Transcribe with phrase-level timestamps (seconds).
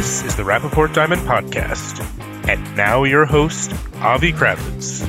[0.00, 2.00] This is the Rapaport Diamond Podcast.
[2.48, 5.02] And now your host, Avi Kravitz.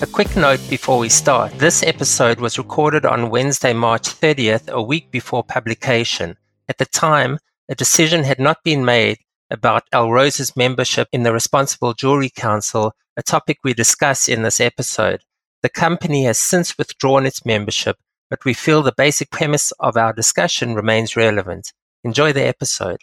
[0.00, 1.58] A quick note before we start.
[1.58, 6.36] This episode was recorded on Wednesday, March 30th, a week before publication.
[6.68, 9.18] At the time, a decision had not been made
[9.50, 15.24] about Alrosa's membership in the Responsible Jewelry Council, a topic we discuss in this episode.
[15.62, 17.96] The company has since withdrawn its membership,
[18.30, 21.72] but we feel the basic premise of our discussion remains relevant.
[22.02, 23.02] Enjoy the episode.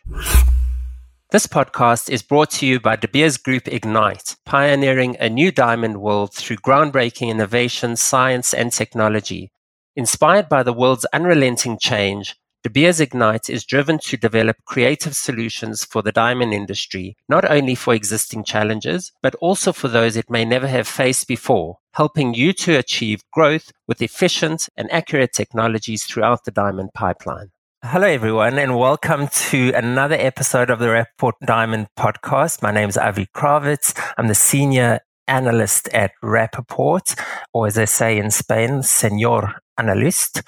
[1.30, 6.02] This podcast is brought to you by De Beers Group Ignite, pioneering a new diamond
[6.02, 9.52] world through groundbreaking innovation, science, and technology.
[9.96, 15.86] Inspired by the world's unrelenting change, De Beers Ignite is driven to develop creative solutions
[15.86, 20.44] for the diamond industry, not only for existing challenges, but also for those it may
[20.44, 26.46] never have faced before, helping you to achieve growth with efficient and accurate technologies throughout
[26.46, 27.52] the diamond pipeline.
[27.84, 32.64] Hello, everyone, and welcome to another episode of the Rapaport Diamond podcast.
[32.64, 33.94] My name is Avi Kravitz.
[34.18, 37.20] I'm the senior analyst at Rapaport,
[37.54, 40.42] or as they say in Spain, Senor Analyst.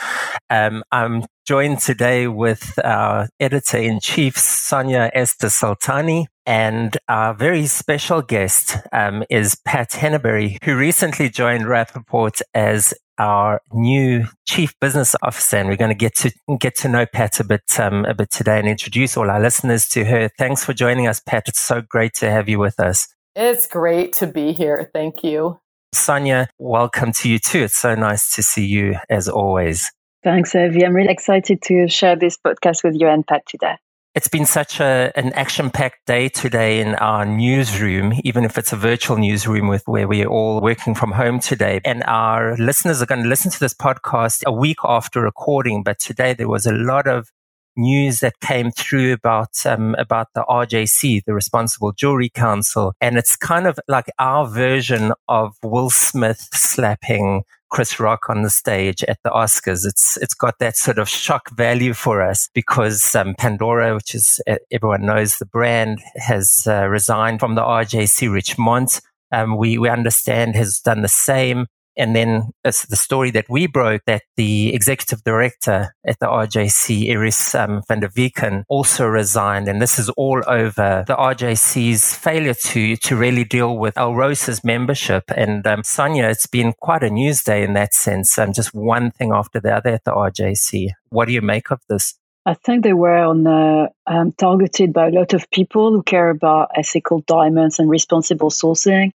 [0.50, 6.26] Um, I'm joined today with our editor in chief, Sonia Esther Soltani.
[6.46, 13.62] And our very special guest um, is Pat Henneberry, who recently joined Rapaport as our
[13.72, 17.44] new chief business officer, and we're going to get to get to know Pat a
[17.44, 20.30] bit um, a bit today and introduce all our listeners to her.
[20.40, 21.48] Thanks for joining us, Pat.
[21.48, 23.08] It's so great to have you with us.
[23.36, 24.90] It's great to be here.
[24.94, 25.60] Thank you,
[25.94, 26.50] Sonia.
[26.58, 27.64] Welcome to you too.
[27.64, 29.92] It's so nice to see you as always.
[30.24, 30.86] Thanks, Evie.
[30.86, 33.76] I'm really excited to share this podcast with you and Pat today.
[34.16, 38.74] It's been such a, an action packed day today in our newsroom, even if it's
[38.74, 41.80] a virtual newsroom with where we're all working from home today.
[41.86, 45.84] And our listeners are going to listen to this podcast a week after recording.
[45.84, 47.32] But today there was a lot of
[47.80, 53.36] news that came through about um, about the RJC, the Responsible Jewelry Council, and it's
[53.36, 59.20] kind of like our version of Will Smith slapping Chris Rock on the stage at
[59.24, 59.86] the Oscars.
[59.86, 64.42] It's it's got that sort of shock value for us because um, Pandora, which is
[64.72, 68.32] everyone knows the brand, has uh, resigned from the RJC.
[68.32, 69.02] Richemont,
[69.32, 71.68] um, we we understand, has done the same.
[72.00, 77.12] And then it's the story that we broke that the executive director at the RJC,
[77.12, 79.68] Iris um, van der Veken, also resigned.
[79.68, 85.26] And this is all over the RJC's failure to, to really deal with Alrosa's membership.
[85.36, 88.40] And um, Sonia, it's been quite a news day in that sense.
[88.40, 90.92] Um, just one thing after the other at the RJC.
[91.10, 92.16] What do you make of this?
[92.46, 96.30] I think they were on uh, um, targeted by a lot of people who care
[96.30, 99.12] about ethical diamonds and responsible sourcing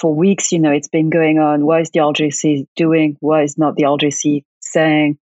[0.00, 1.64] for weeks, you know, it's been going on.
[1.66, 3.16] What is the RJC doing?
[3.20, 5.18] What is not the RJC saying?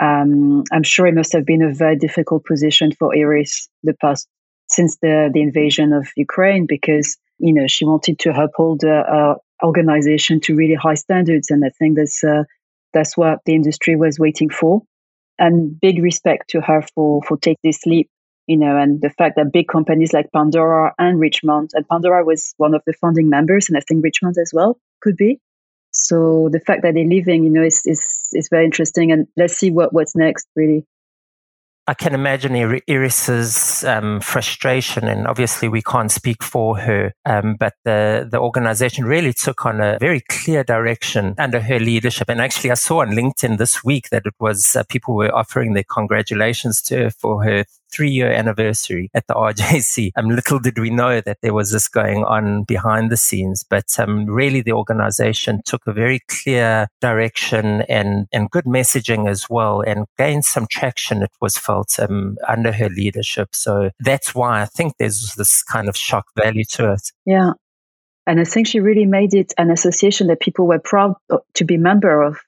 [0.00, 4.26] Um, I'm sure it must have been a very difficult position for Iris the past
[4.68, 10.40] since the the invasion of Ukraine because you know she wanted to uphold uh, organization
[10.40, 12.44] to really high standards, and I think that's uh,
[12.94, 14.82] that's what the industry was waiting for.
[15.38, 18.08] And big respect to her for for take this leap
[18.46, 22.54] you know, and the fact that big companies like Pandora and Richemont, and Pandora was
[22.56, 25.40] one of the founding members, and I think Richemont as well could be.
[25.90, 29.54] So the fact that they're leaving, you know, is is is very interesting, and let's
[29.54, 30.84] see what what's next, really.
[31.88, 32.54] I can imagine
[32.88, 39.04] Iris's um, frustration, and obviously we can't speak for her, um, but the, the organization
[39.04, 42.28] really took on a very clear direction under her leadership.
[42.28, 45.72] And actually, I saw on LinkedIn this week that it was uh, people were offering
[45.72, 50.10] their congratulations to her for her three year anniversary at the RJC.
[50.22, 53.98] Um, little did we know that there was this going on behind the scenes, but
[53.98, 59.80] um, really the organization took a very clear direction and, and good messaging as well
[59.80, 63.54] and gained some traction, it was felt, um, under her leadership.
[63.54, 67.10] So that's why I think there's this kind of shock value to it.
[67.24, 67.52] Yeah.
[68.26, 71.14] And I think she really made it an association that people were proud
[71.54, 72.38] to be member of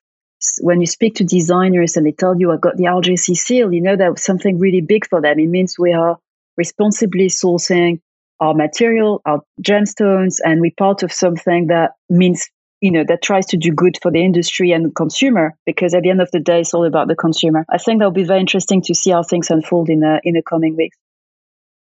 [0.61, 3.81] when you speak to designers and they tell you I got the RJC seal, you
[3.81, 5.39] know that was something really big for them.
[5.39, 6.19] It means we are
[6.57, 8.01] responsibly sourcing
[8.41, 12.49] our material, our gemstones, and we're part of something that means
[12.81, 16.03] you know that tries to do good for the industry and the consumer because at
[16.03, 18.41] the end of the day it's all about the consumer i think that'll be very
[18.41, 20.97] interesting to see how things unfold in the in the coming weeks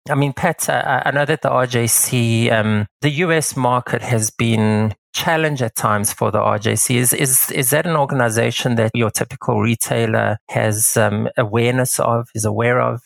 [0.08, 5.62] I mean, Pat, I know that the RJC, um, the US market has been challenge
[5.62, 6.96] at times for the RJC?
[6.96, 12.44] Is is is that an organization that your typical retailer has um, awareness of, is
[12.44, 13.02] aware of?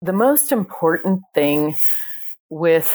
[0.00, 1.74] The most important thing
[2.48, 2.92] with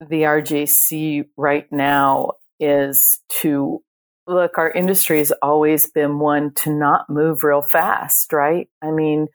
[0.00, 3.80] the RJC right now is to
[4.26, 8.68] look, our industry has always been one to not move real fast, right?
[8.82, 9.28] I mean,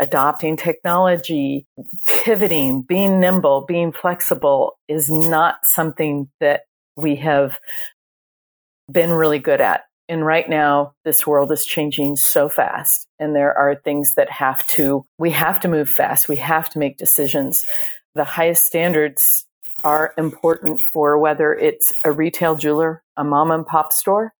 [0.00, 1.66] adopting technology,
[2.06, 6.62] pivoting, being nimble, being flexible is not something that
[6.96, 7.58] we have
[8.90, 9.82] been really good at.
[10.08, 14.66] And right now, this world is changing so fast, and there are things that have
[14.72, 16.28] to, we have to move fast.
[16.28, 17.64] We have to make decisions.
[18.14, 19.46] The highest standards
[19.84, 24.34] are important for whether it's a retail jeweler, a mom and pop store,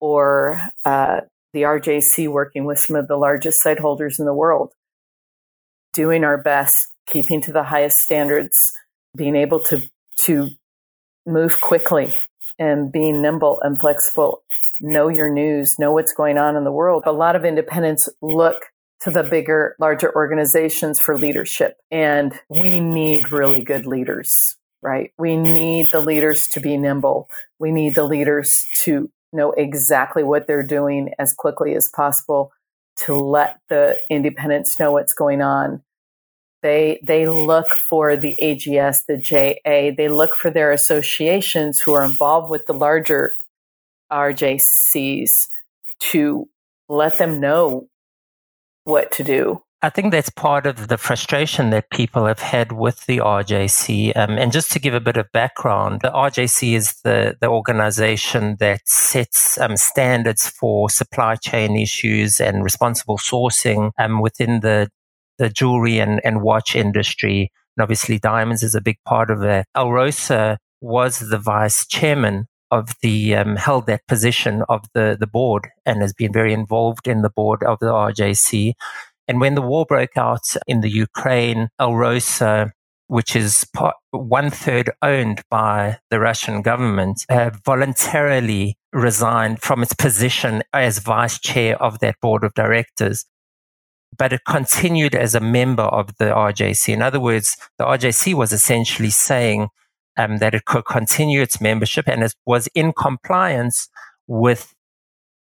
[0.00, 1.20] or uh,
[1.52, 4.72] the RJC working with some of the largest site holders in the world.
[5.92, 8.72] Doing our best, keeping to the highest standards,
[9.16, 9.80] being able to
[10.16, 10.50] to
[11.26, 12.12] move quickly
[12.58, 14.42] and being nimble and flexible.
[14.80, 17.04] Know your news, know what's going on in the world.
[17.06, 18.62] A lot of independents look
[19.02, 21.76] to the bigger, larger organizations for leadership.
[21.90, 25.12] And we need really good leaders right?
[25.18, 27.28] We need the leaders to be nimble.
[27.58, 32.52] We need the leaders to know exactly what they're doing as quickly as possible
[33.06, 35.82] to let the independents know what's going on.
[36.64, 42.02] They, they look for the AGS, the JA, they look for their associations who are
[42.02, 43.34] involved with the larger
[44.10, 45.30] RJCs
[46.10, 46.48] to
[46.88, 47.88] let them know
[48.84, 53.04] what to do I think that's part of the frustration that people have had with
[53.04, 54.16] the RJC.
[54.16, 58.56] Um, and just to give a bit of background, the RJC is the, the organization
[58.60, 64.88] that sets um, standards for supply chain issues and responsible sourcing um, within the,
[65.38, 67.50] the jewelry and, and watch industry.
[67.76, 69.66] And obviously, diamonds is a big part of it.
[69.76, 75.68] Alrosa was the vice chairman of the um, held that position of the the board
[75.86, 78.72] and has been very involved in the board of the RJC.
[79.28, 82.72] And when the war broke out in the Ukraine, Alrosa,
[83.06, 89.94] which is part, one third owned by the Russian government, uh, voluntarily resigned from its
[89.94, 93.24] position as vice chair of that board of directors.
[94.16, 96.92] But it continued as a member of the RJC.
[96.92, 99.68] In other words, the RJC was essentially saying
[100.16, 103.88] um, that it could continue its membership and it was in compliance
[104.26, 104.74] with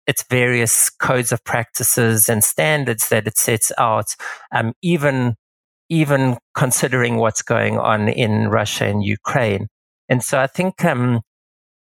[0.08, 4.16] its various codes of practices and standards that it sets out,
[4.52, 5.36] um, even
[5.90, 9.68] even considering what's going on in Russia and Ukraine.
[10.10, 11.22] And so I think um,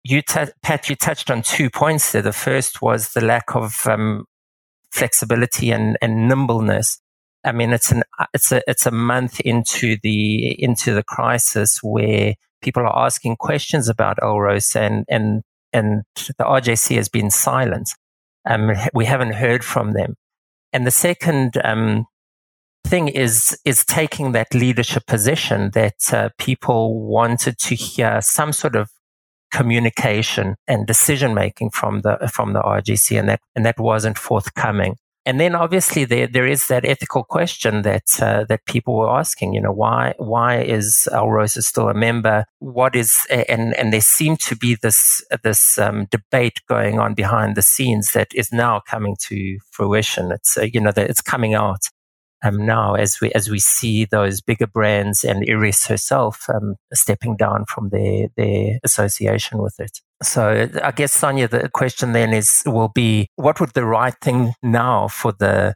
[0.05, 2.21] you, t- Pat, you touched on two points there.
[2.23, 4.27] The first was the lack of um,
[4.97, 7.01] flexibility and, and nimbleness.
[7.45, 8.03] I mean, it's an
[8.35, 13.89] it's a it's a month into the into the crisis where people are asking questions
[13.89, 16.03] about Alrosa and and and
[16.39, 17.91] the RJC has been silent.
[18.49, 20.15] Um, we haven't heard from them.
[20.73, 22.07] And the second um,
[22.87, 28.77] thing is is taking that leadership position that uh, people wanted to hear some sort
[28.77, 28.91] of
[29.53, 34.97] communication and decision making from the from the RJC, and that and that wasn't forthcoming.
[35.27, 39.55] And then obviously there there is that ethical question that uh, that people were asking.
[39.55, 42.45] You know, why why is Alrosa still a member?
[42.61, 43.13] What is
[43.49, 48.13] and and there seemed to be this this um, debate going on behind the scenes
[48.13, 50.31] that is now coming to fruition.
[50.31, 51.91] It's uh, you know that it's coming out
[52.47, 57.37] um, now as we as we see those bigger brands and Iris herself um, stepping
[57.37, 60.01] down from their their association with it.
[60.23, 64.53] So I guess Sonia, the question then is will be what would the right thing
[64.63, 65.75] now for the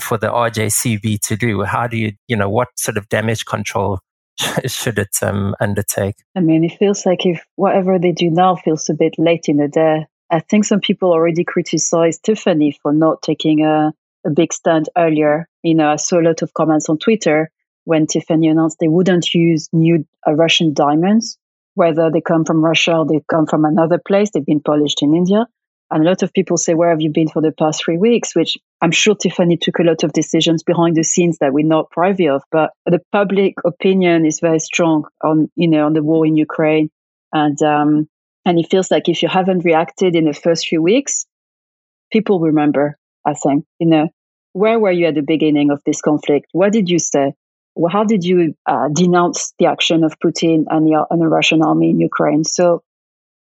[0.00, 1.62] for the RJCB to do?
[1.62, 4.00] How do you you know what sort of damage control
[4.66, 6.16] should it um, undertake?
[6.36, 9.58] I mean, it feels like if whatever they do now feels a bit late in
[9.58, 10.06] the day.
[10.30, 13.92] I think some people already criticized Tiffany for not taking a
[14.26, 15.48] a big stand earlier.
[15.62, 17.50] You know, I saw a lot of comments on Twitter
[17.84, 21.38] when Tiffany announced they wouldn't use new uh, Russian diamonds,
[21.74, 24.30] whether they come from Russia or they come from another place.
[24.30, 25.46] They've been polished in India.
[25.90, 28.34] And a lot of people say, Where have you been for the past three weeks?
[28.34, 31.90] Which I'm sure Tiffany took a lot of decisions behind the scenes that we're not
[31.90, 32.42] privy of.
[32.50, 36.88] But the public opinion is very strong on, you know, on the war in Ukraine.
[37.34, 38.08] And, um,
[38.46, 41.26] and it feels like if you haven't reacted in the first few weeks,
[42.10, 44.08] people remember I think, you know,
[44.52, 46.46] where were you at the beginning of this conflict?
[46.52, 47.34] What did you say?
[47.90, 51.90] How did you uh, denounce the action of Putin and the, and the Russian army
[51.90, 52.44] in Ukraine?
[52.44, 52.82] So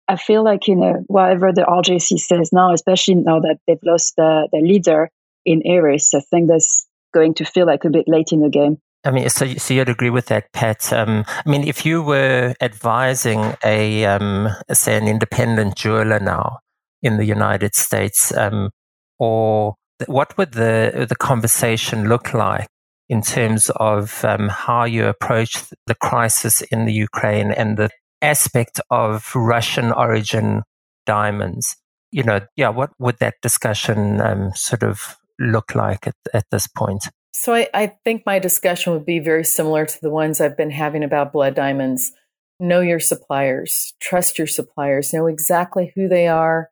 [0.08, 4.16] I feel like, you know, whatever the RJC says now, especially now that they've lost
[4.18, 5.10] the, the leader
[5.46, 8.78] in Iris, I think that's going to feel like a bit late in the game.
[9.06, 10.92] I mean, so, so you'd agree with that, Pat?
[10.92, 16.60] Um, I mean, if you were advising a, um, say, an independent jeweler now
[17.02, 18.72] in the United States, um,
[19.20, 22.68] or what would the the conversation look like
[23.10, 27.90] in terms of um, how you approach the crisis in the Ukraine and the
[28.22, 30.64] aspect of Russian origin
[31.06, 31.76] diamonds?
[32.12, 36.68] you know, yeah, what would that discussion um, sort of look like at, at this
[36.68, 37.08] point?
[37.34, 40.72] So I, I think my discussion would be very similar to the ones I've been
[40.72, 42.12] having about blood diamonds.
[42.60, 46.70] Know your suppliers, trust your suppliers, know exactly who they are,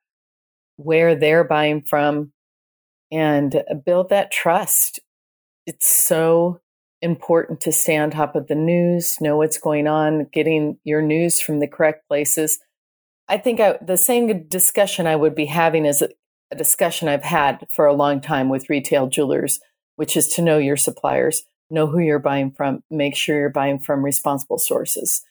[0.78, 2.32] where they're buying from,
[3.12, 5.00] and uh, build that trust.
[5.66, 6.60] It's so
[7.02, 11.40] important to stay on top of the news, know what's going on, getting your news
[11.42, 12.60] from the correct places.
[13.28, 16.10] I think I, the same discussion I would be having is a,
[16.52, 19.60] a discussion I've had for a long time with retail jewelers,
[19.96, 23.80] which is to know your suppliers, know who you're buying from, make sure you're buying
[23.80, 25.24] from responsible sources.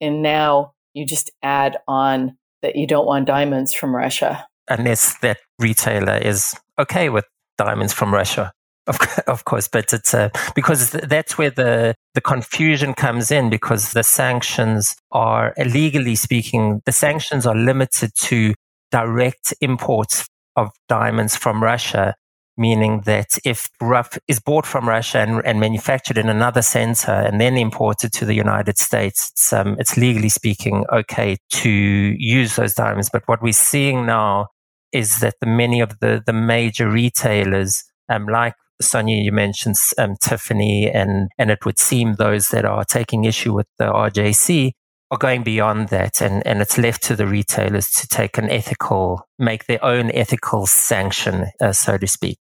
[0.00, 4.46] And now you just add on that you don't want diamonds from Russia.
[4.70, 7.24] Unless that retailer is okay with
[7.56, 8.52] diamonds from Russia.
[8.86, 13.92] Of, of course, but it's uh, because that's where the the confusion comes in because
[13.92, 18.54] the sanctions are legally speaking, the sanctions are limited to
[18.90, 22.14] direct imports of diamonds from Russia,
[22.56, 27.40] meaning that if rough is bought from Russia and, and manufactured in another center and
[27.40, 32.74] then imported to the United States, it's, um, it's legally speaking okay to use those
[32.74, 33.10] diamonds.
[33.12, 34.48] But what we're seeing now
[34.92, 40.16] is that the many of the the major retailers, um, like Sonia, you mentioned um,
[40.20, 44.72] Tiffany, and and it would seem those that are taking issue with the RJC
[45.10, 49.26] are going beyond that, and and it's left to the retailers to take an ethical,
[49.38, 52.38] make their own ethical sanction, uh, so to speak.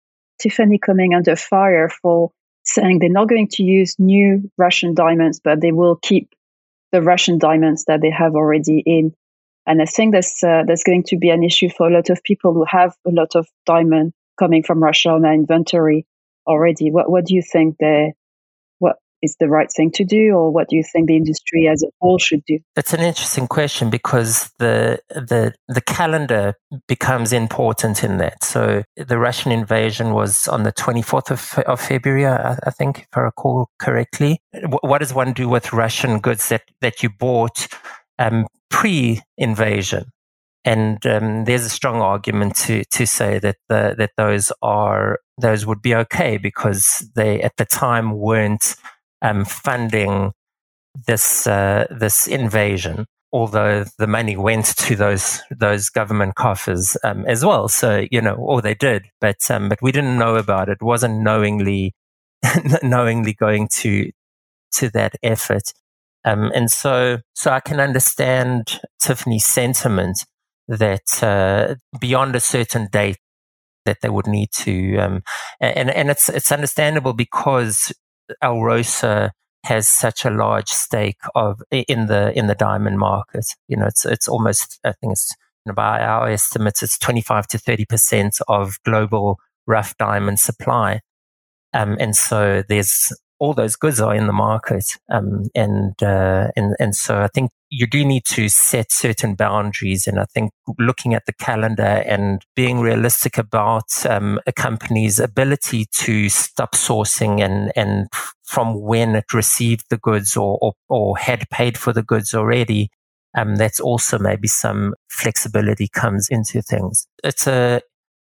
[0.41, 2.31] Tiffany coming under fire for
[2.65, 6.31] saying they're not going to use new Russian diamonds, but they will keep
[6.93, 9.15] the Russian diamonds that they have already in.
[9.67, 12.23] And I think that's uh, that's going to be an issue for a lot of
[12.25, 16.07] people who have a lot of diamond coming from Russia on their inventory
[16.47, 16.91] already.
[16.91, 18.13] What what do you think the
[18.79, 21.83] what is the right thing to do, or what do you think the industry as
[21.83, 22.59] a whole should do?
[22.75, 26.55] That's an interesting question because the the the calendar
[26.89, 28.43] becomes important in that.
[28.43, 33.01] So the Russian invasion was on the twenty fourth of, of February, I, I, think,
[33.01, 34.41] if I recall correctly.
[34.83, 37.69] What does one do with Russian goods that that you bought
[38.19, 40.07] um, pre-invasion?
[40.65, 45.65] And um, there's a strong argument to to say that the, that those are those
[45.65, 48.77] would be okay because they at the time weren't
[49.23, 50.33] um, funding
[51.07, 57.45] this uh, this invasion, although the money went to those those government coffers um, as
[57.45, 57.69] well.
[57.69, 60.79] So you know, or they did, but um, but we didn't know about it.
[60.81, 61.95] it wasn't knowingly
[62.83, 64.11] knowingly going to
[64.73, 65.73] to that effort.
[66.25, 70.25] Um, and so, so I can understand Tiffany's sentiment
[70.69, 73.19] that uh, beyond a certain date
[73.87, 75.23] that they would need to, um,
[75.61, 77.93] and and it's it's understandable because
[78.43, 79.31] Alrosa
[79.65, 83.47] has such a large stake of in the in the diamond market.
[83.69, 85.35] You know, it's it's almost I think it's
[85.65, 90.41] you know, by our estimates it's twenty five to thirty percent of global rough diamond
[90.41, 91.01] supply.
[91.73, 94.85] Um, and so there's all those goods are in the market.
[95.11, 100.07] Um, and, uh, and, and so I think you do need to set certain boundaries.
[100.07, 105.87] And I think looking at the calendar and being realistic about um, a company's ability
[105.93, 108.09] to stop sourcing and, and
[108.45, 112.91] from when it received the goods or, or, or had paid for the goods already.
[113.39, 117.07] Um, that's also maybe some flexibility comes into things.
[117.23, 117.81] It's a,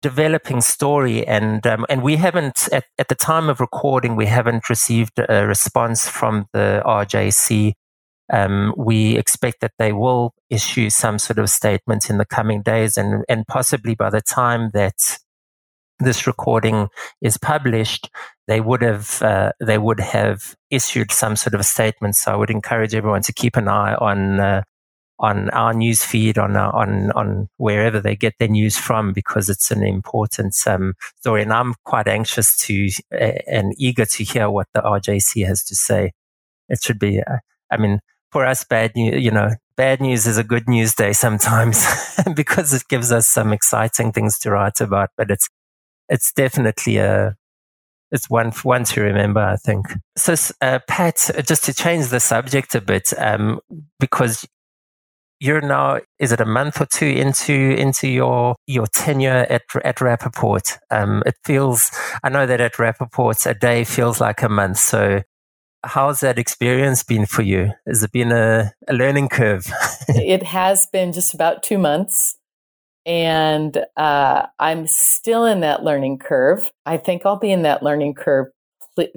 [0.01, 4.69] developing story and um, and we haven't at, at the time of recording we haven't
[4.69, 7.73] received a response from the RJC
[8.33, 12.97] um, we expect that they will issue some sort of statement in the coming days
[12.97, 15.19] and and possibly by the time that
[15.99, 16.87] this recording
[17.21, 18.09] is published
[18.51, 22.17] they would have uh, they would have issued some sort of a statement.
[22.17, 24.63] So I would encourage everyone to keep an eye on uh,
[25.21, 29.49] on our news feed, on uh, on on wherever they get their news from, because
[29.49, 31.43] it's an important um, story.
[31.43, 35.75] And I'm quite anxious to uh, and eager to hear what the RJC has to
[35.75, 36.11] say.
[36.67, 37.37] It should be, uh,
[37.71, 37.99] I mean,
[38.31, 41.85] for us, bad news, you know, bad news is a good news day sometimes
[42.35, 45.11] because it gives us some exciting things to write about.
[45.17, 45.47] But it's
[46.09, 47.35] it's definitely a
[48.11, 49.85] it's one one to remember, I think.
[50.17, 53.59] So, uh, Pat, just to change the subject a bit, um,
[53.99, 54.47] because
[55.41, 59.97] you're now is it a month or two into into your your tenure at at
[59.97, 60.77] Rapaport?
[60.91, 61.91] Um, it feels
[62.23, 64.77] I know that at Rapaport a day feels like a month.
[64.77, 65.23] So
[65.83, 67.71] how's that experience been for you?
[67.87, 69.65] Has it been a, a learning curve?
[70.07, 72.37] it has been just about two months.
[73.03, 76.71] And uh, I'm still in that learning curve.
[76.85, 78.47] I think I'll be in that learning curve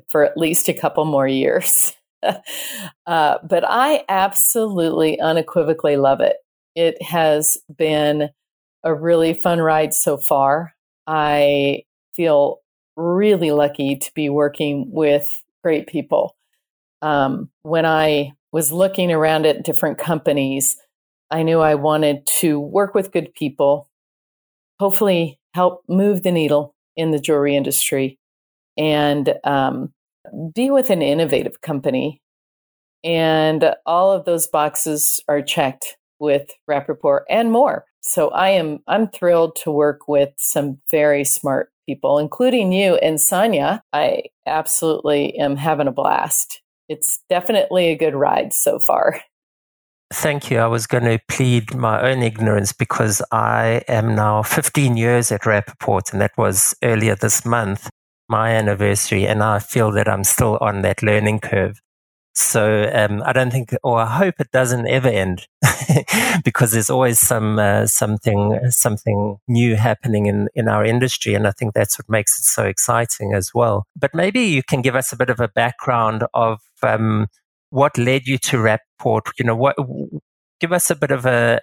[0.09, 1.93] for at least a couple more years.
[3.07, 6.37] uh, but I absolutely unequivocally love it.
[6.75, 8.31] It has been
[8.83, 10.75] a really fun ride so far.
[11.07, 12.59] I feel
[12.97, 16.37] really lucky to be working with great people.
[17.02, 20.76] Um, when I was looking around at different companies,
[21.31, 23.88] I knew I wanted to work with good people,
[24.78, 28.19] hopefully help move the needle in the jewelry industry,
[28.76, 29.93] and um,
[30.54, 32.21] be with an innovative company.
[33.02, 37.85] And all of those boxes are checked with Rapaport and more.
[38.00, 43.21] So I am I'm thrilled to work with some very smart people, including you and
[43.21, 43.83] Sonia.
[43.93, 46.62] I absolutely am having a blast.
[46.88, 49.21] It's definitely a good ride so far.
[50.12, 50.59] Thank you.
[50.59, 55.43] I was going to plead my own ignorance because I am now 15 years at
[55.43, 57.90] Rapaport, and that was earlier this month,
[58.28, 61.81] my anniversary, and I feel that I'm still on that learning curve.
[62.37, 65.47] So um, I don't think, or I hope it doesn't ever end,
[66.45, 71.52] because there's always some uh, something something new happening in in our industry, and I
[71.52, 73.87] think that's what makes it so exciting as well.
[73.95, 77.28] But maybe you can give us a bit of a background of um,
[77.71, 79.31] what led you to Rapaport.
[79.38, 79.76] You know, what
[80.61, 81.61] give us a bit of a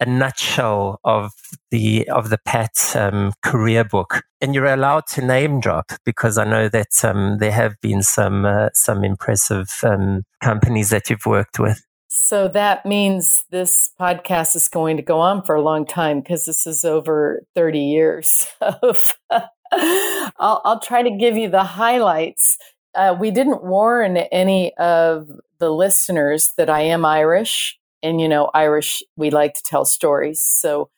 [0.00, 1.32] a nutshell of
[1.70, 6.44] the of the Pat um, career book, and you're allowed to name drop because I
[6.44, 11.58] know that um, there have been some uh, some impressive um, companies that you've worked
[11.58, 11.82] with.
[12.08, 16.46] So that means this podcast is going to go on for a long time because
[16.46, 19.16] this is over 30 years of.
[19.76, 22.58] I'll, I'll try to give you the highlights.
[22.94, 28.50] Uh, we didn't warn any of the listeners that I am Irish and you know
[28.54, 30.40] irish we like to tell stories.
[30.40, 30.90] So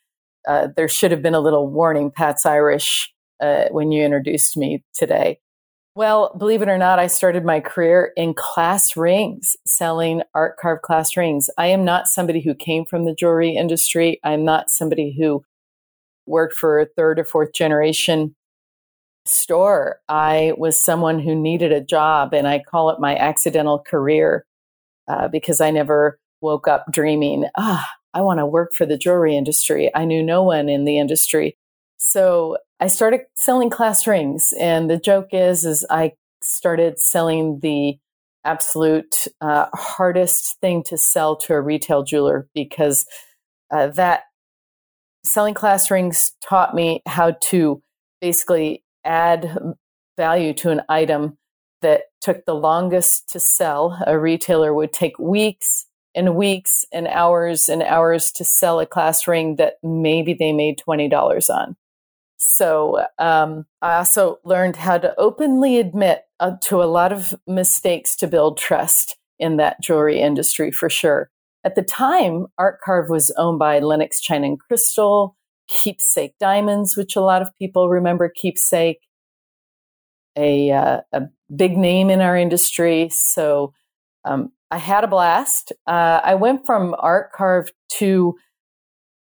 [0.46, 4.84] uh, there should have been a little warning pat's irish uh, when you introduced me
[4.92, 5.38] today.
[5.94, 11.16] Well believe it or not i started my career in class rings selling ArtCarved class
[11.16, 11.48] rings.
[11.56, 14.20] I am not somebody who came from the jewelry industry.
[14.22, 15.42] I'm not somebody who
[16.26, 18.34] worked for a third or fourth generation
[19.24, 20.00] store.
[20.08, 24.44] I was someone who needed a job and i call it my accidental career
[25.08, 29.36] uh, because i never woke up dreaming, ah, I want to work for the jewelry
[29.36, 29.90] industry.
[29.94, 31.56] I knew no one in the industry.
[31.98, 34.52] So I started selling class rings.
[34.58, 37.98] And the joke is, is I started selling the
[38.44, 43.04] absolute uh, hardest thing to sell to a retail jeweler because
[43.70, 44.22] uh, that
[45.24, 47.82] selling class rings taught me how to
[48.20, 49.58] basically add
[50.16, 51.36] value to an item
[51.82, 54.02] that took the longest to sell.
[54.06, 55.85] A retailer would take weeks
[56.16, 60.78] and weeks and hours and hours to sell a class ring that maybe they made
[60.78, 61.76] $20 on.
[62.38, 68.16] So um, I also learned how to openly admit uh, to a lot of mistakes
[68.16, 71.30] to build trust in that jewelry industry for sure.
[71.64, 75.36] At the time, Art Carve was owned by Lenox China and Crystal,
[75.68, 79.00] Keepsake Diamonds, which a lot of people remember Keepsake,
[80.36, 81.22] a, uh, a
[81.54, 83.08] big name in our industry.
[83.10, 83.74] So
[84.24, 85.72] um, I had a blast.
[85.86, 88.36] Uh, I went from art carve to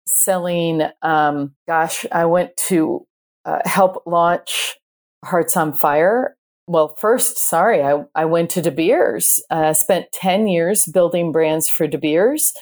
[0.06, 0.82] selling.
[1.02, 3.06] Um, gosh, I went to
[3.44, 4.76] uh, help launch
[5.24, 6.36] Hearts on Fire.
[6.66, 9.42] Well, first, sorry, I, I went to De Beers.
[9.50, 12.52] Uh, spent 10 years building brands for De Beers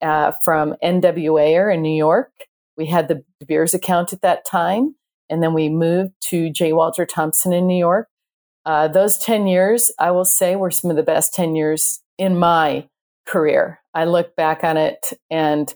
[0.00, 1.38] uh, from N.W.
[1.38, 2.32] Ayer in New York.
[2.76, 4.94] We had the De Beers account at that time.
[5.28, 6.72] And then we moved to J.
[6.72, 8.08] Walter Thompson in New York.
[8.64, 12.38] Uh, those 10 years, I will say, were some of the best 10 years in
[12.38, 12.86] my
[13.26, 13.80] career.
[13.94, 15.72] I look back on it and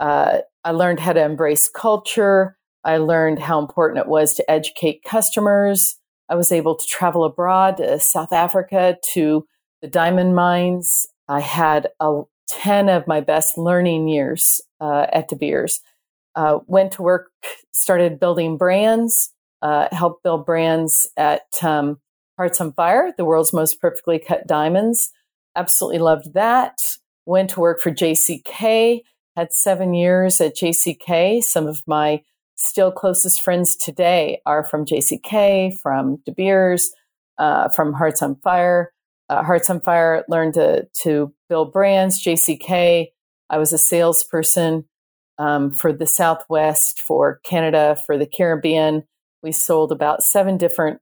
[0.00, 2.58] uh, I learned how to embrace culture.
[2.82, 5.96] I learned how important it was to educate customers.
[6.28, 9.46] I was able to travel abroad to South Africa to
[9.82, 11.06] the diamond mines.
[11.28, 15.80] I had a, 10 of my best learning years uh, at De Beers.
[16.34, 17.30] Uh, went to work,
[17.72, 22.00] started building brands, uh, helped build brands at um,
[22.36, 25.12] Hearts on Fire, the world's most perfectly cut diamonds.
[25.56, 26.78] Absolutely loved that.
[27.26, 29.02] Went to work for JCK,
[29.36, 31.42] had seven years at JCK.
[31.42, 32.22] Some of my
[32.56, 36.90] still closest friends today are from JCK, from De Beers,
[37.38, 38.92] uh, from Hearts on Fire.
[39.28, 42.22] Uh, Hearts on Fire learned to, to build brands.
[42.22, 43.06] JCK,
[43.50, 44.84] I was a salesperson
[45.38, 49.04] um, for the Southwest, for Canada, for the Caribbean.
[49.42, 51.00] We sold about seven different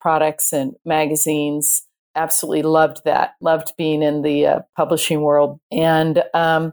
[0.00, 1.84] products and magazines.
[2.14, 3.34] Absolutely loved that.
[3.40, 5.60] Loved being in the uh, publishing world.
[5.70, 6.72] And um,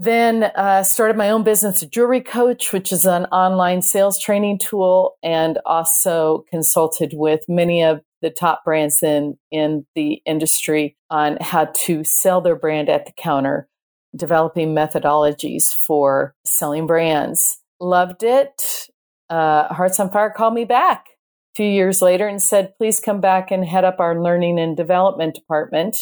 [0.00, 5.16] then uh, started my own business, Jewelry Coach, which is an online sales training tool,
[5.22, 11.66] and also consulted with many of the top brands in in the industry on how
[11.84, 13.68] to sell their brand at the counter.
[14.14, 17.58] developing methodologies for selling brands.
[17.80, 18.88] Loved it.
[19.30, 21.06] Uh, Hearts on Fire called me back
[21.54, 25.34] few years later and said, please come back and head up our learning and development
[25.34, 25.96] department.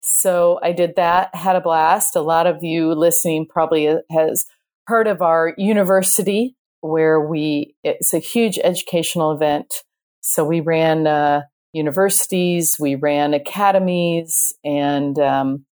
[0.00, 2.16] So I did that, had a blast.
[2.16, 4.46] A lot of you listening probably has
[4.86, 9.82] heard of our university where we, it's a huge educational event.
[10.20, 15.64] So we ran uh, universities, we ran academies, and um,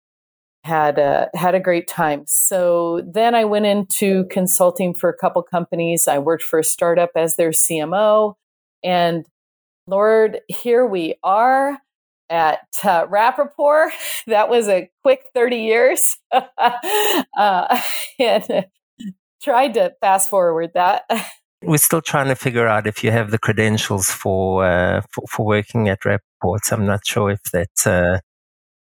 [0.65, 2.25] had a, had a great time.
[2.27, 6.09] So then I went into consulting for a couple companies.
[6.09, 8.35] I worked for a startup as their CMO,
[8.83, 9.27] and
[9.87, 11.79] Lord, here we are
[12.31, 13.93] at uh.
[14.27, 16.17] That was a quick 30 years.
[16.33, 17.81] uh,
[18.19, 18.67] and
[19.43, 21.03] tried to fast forward that.
[21.63, 25.47] We're still trying to figure out if you have the credentials for uh, for, for,
[25.47, 26.73] working at Rapaport.
[26.73, 28.21] I'm not sure if that uh,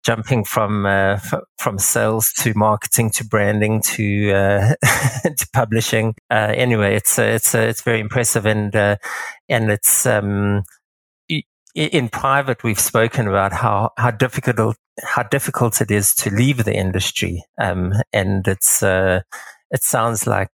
[0.07, 4.75] jumping from uh, f- from sales to marketing to branding to uh,
[5.25, 6.15] to publishing.
[6.31, 10.63] Uh, anyway, it's it's it's very impressive and and it's um,
[11.77, 16.75] in private, we've spoken about how, how difficult how difficult it is to leave the
[16.75, 19.21] industry, um, and it's uh,
[19.71, 20.51] it sounds like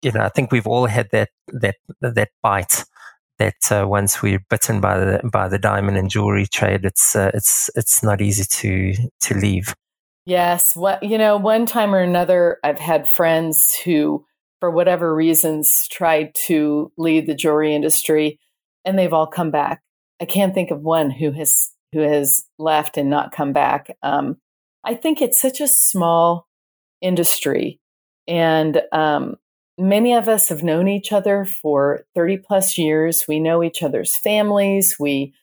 [0.00, 2.84] you know I think we've all had that that that bite
[3.38, 7.30] that uh, once we're bitten by the by the diamond and jewelry trade, it's uh,
[7.34, 9.74] it's it's not easy to to leave.
[10.24, 14.24] Yes, what you know, one time or another, I've had friends who,
[14.60, 18.38] for whatever reasons, tried to leave the jewelry industry,
[18.84, 19.82] and they've all come back
[20.20, 23.88] I can't think of one who has who has left and not come back.
[24.02, 24.36] Um,
[24.84, 26.46] I think it's such a small
[27.00, 27.80] industry,
[28.26, 29.36] and um,
[29.78, 33.24] many of us have known each other for thirty plus years.
[33.28, 34.96] We know each other's families.
[34.98, 35.34] We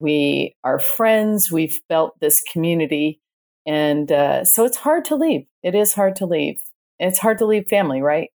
[0.00, 1.50] we are friends.
[1.50, 3.20] We've built this community,
[3.66, 5.46] and uh, so it's hard to leave.
[5.62, 6.60] It is hard to leave.
[6.98, 8.30] It's hard to leave family, right?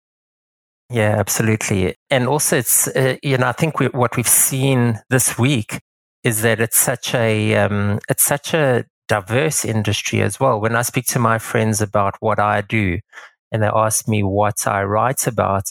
[0.90, 1.94] Yeah, absolutely.
[2.10, 5.80] And also, it's, uh, you know, I think we, what we've seen this week
[6.24, 10.60] is that it's such a, um, it's such a diverse industry as well.
[10.60, 12.98] When I speak to my friends about what I do
[13.52, 15.64] and they ask me what I write about,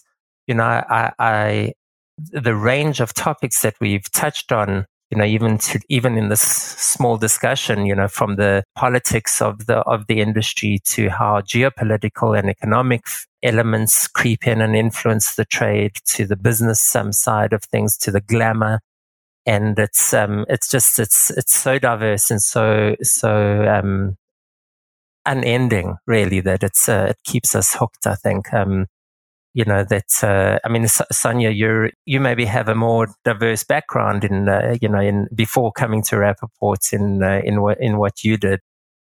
[0.47, 1.73] you know, I, I
[2.17, 6.41] the range of topics that we've touched on you know, even to, even in this
[6.41, 12.37] small discussion, you know, from the politics of the of the industry to how geopolitical
[12.37, 13.01] and economic
[13.41, 18.11] elements creep in and influence the trade, to the business um, side of things, to
[18.11, 18.81] the glamour,
[19.47, 24.15] and it's um, it's just it's it's so diverse and so so um,
[25.25, 28.07] unending, really, that it's uh, it keeps us hooked.
[28.07, 28.53] I think.
[28.53, 28.87] Um,
[29.53, 34.23] you know that uh, I mean, Sonia, you you maybe have a more diverse background
[34.23, 38.23] in uh, you know in before coming to Rapaport in uh, in what in what
[38.23, 38.59] you did,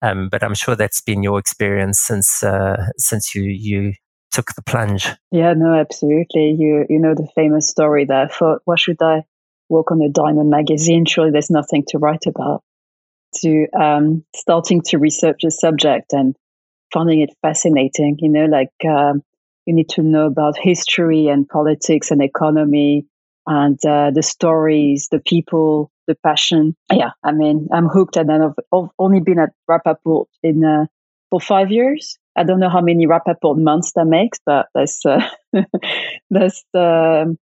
[0.00, 3.92] um, but I'm sure that's been your experience since uh, since you you
[4.30, 5.08] took the plunge.
[5.30, 6.56] Yeah, no, absolutely.
[6.58, 8.28] You you know the famous story there.
[8.28, 9.24] For what should I
[9.68, 11.04] work on a Diamond magazine?
[11.04, 12.62] Surely there's nothing to write about.
[13.40, 16.36] To um, starting to research the subject and
[16.92, 18.16] finding it fascinating.
[18.20, 18.72] You know, like.
[18.88, 19.22] Um,
[19.66, 23.06] you need to know about history and politics and economy
[23.46, 26.76] and uh, the stories, the people, the passion.
[26.92, 30.86] Yeah, I mean, I'm hooked, and I've, only been at Rapaport in uh,
[31.30, 32.18] for five years.
[32.36, 35.20] I don't know how many Rapaport months that makes, but that's uh,
[36.30, 37.36] that's um,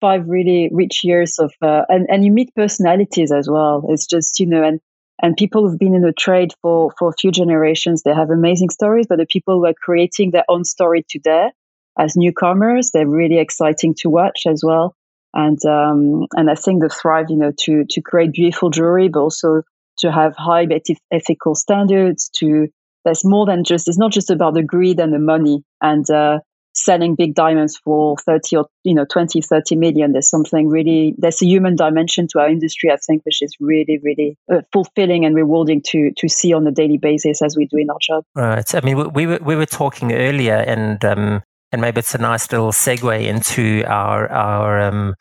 [0.00, 3.84] five really rich years of, uh, and and you meet personalities as well.
[3.88, 4.80] It's just you know, and
[5.22, 8.70] and people who've been in the trade for for a few generations, they have amazing
[8.70, 9.06] stories.
[9.08, 11.50] But the people who are creating their own story today,
[11.98, 12.90] as newcomers.
[12.90, 14.94] They're really exciting to watch as well.
[15.34, 19.20] And um, and I think the thrive, you know, to to create beautiful jewelry, but
[19.20, 19.62] also
[19.98, 20.66] to have high
[21.10, 22.30] ethical standards.
[22.36, 22.68] To
[23.04, 26.40] there's more than just it's not just about the greed and the money and uh,
[26.74, 31.42] selling big diamonds for 30 or you know 20 30 million there's something really there's
[31.42, 35.34] a human dimension to our industry i think which is really really uh, fulfilling and
[35.34, 38.74] rewarding to to see on a daily basis as we do in our job right
[38.74, 42.18] i mean we, we were we were talking earlier and um, and maybe it's a
[42.18, 45.14] nice little segue into our our um,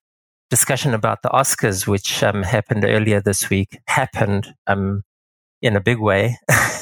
[0.52, 3.80] discussion about the Oscars, which um, happened earlier this week.
[3.88, 5.02] Happened um,
[5.62, 6.38] in a big way,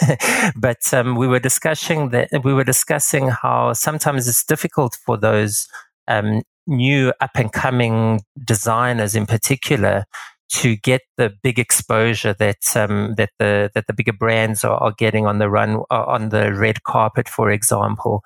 [0.56, 5.68] but um, we were discussing that we were discussing how sometimes it's difficult for those
[6.08, 10.06] um, new up and coming designers, in particular,
[10.52, 14.94] to get the big exposure that um, that the that the bigger brands are, are
[14.98, 18.24] getting on the run on the red carpet, for example.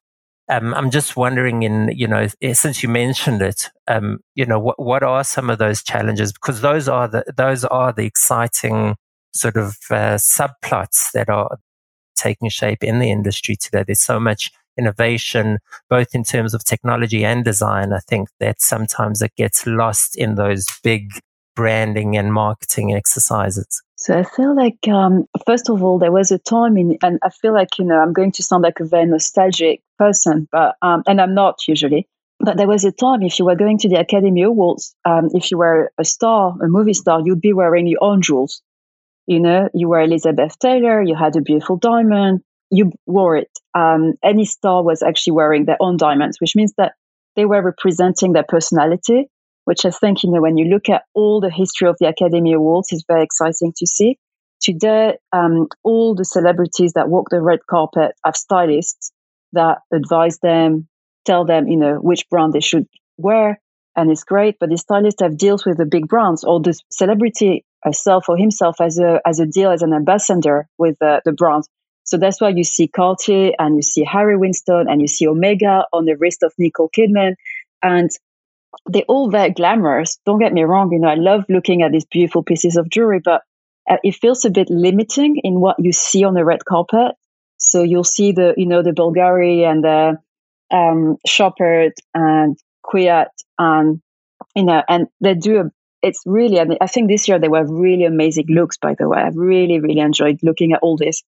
[0.49, 4.59] Um, I'm just wondering, in you know, eh, since you mentioned it, um, you know,
[4.59, 6.33] what what are some of those challenges?
[6.33, 8.95] Because those are the those are the exciting
[9.33, 11.57] sort of uh, subplots that are
[12.15, 13.83] taking shape in the industry today.
[13.85, 17.93] There's so much innovation, both in terms of technology and design.
[17.93, 21.11] I think that sometimes it gets lost in those big
[21.55, 23.81] branding and marketing exercises.
[23.95, 27.29] So I feel like, um, first of all, there was a time in, and I
[27.29, 31.03] feel like, you know, I'm going to sound like a very nostalgic person, but, um,
[31.05, 32.07] and I'm not usually,
[32.39, 35.51] but there was a time if you were going to the Academy Awards, um, if
[35.51, 38.61] you were a star, a movie star, you'd be wearing your own jewels.
[39.27, 43.51] You know, you were Elizabeth Taylor, you had a beautiful diamond, you wore it.
[43.73, 46.93] Um, any star was actually wearing their own diamonds, which means that
[47.35, 49.29] they were representing their personality,
[49.65, 52.53] which I think, you know, when you look at all the history of the Academy
[52.53, 54.17] Awards, is very exciting to see.
[54.61, 59.11] Today, um, all the celebrities that walk the red carpet have stylists
[59.53, 60.87] that advise them,
[61.25, 63.59] tell them, you know, which brand they should wear.
[63.95, 67.65] And it's great, but the stylists have deals with the big brands or the celebrity
[67.83, 71.63] herself or himself as a, as a deal, as an ambassador with the brand.
[72.05, 75.85] So that's why you see Cartier and you see Harry Winston and you see Omega
[75.93, 77.35] on the wrist of Nicole Kidman.
[77.81, 78.09] And
[78.87, 80.17] they're all very glamorous.
[80.25, 80.91] Don't get me wrong.
[80.91, 83.41] You know, I love looking at these beautiful pieces of jewelry, but
[83.89, 87.15] uh, it feels a bit limiting in what you see on the red carpet.
[87.57, 90.17] So you'll see the, you know, the Bulgari and the
[90.75, 94.01] um, Chopard and Kwiat and
[94.55, 95.71] you know, and they do a.
[96.03, 98.77] It's really, I, mean, I think this year they were really amazing looks.
[98.77, 101.23] By the way, I really, really enjoyed looking at all this,